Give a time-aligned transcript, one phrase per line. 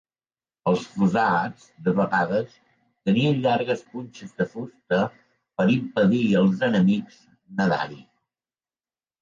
[0.69, 2.55] Els fossats, de vegades,
[3.09, 4.99] tenien llargues punxes de fusta,
[5.61, 7.21] per impedir als enemics
[7.61, 8.03] nedar-hi.